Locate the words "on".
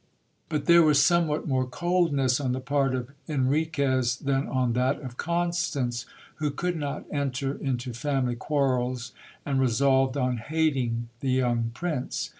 2.39-2.53, 4.47-4.73, 10.17-10.37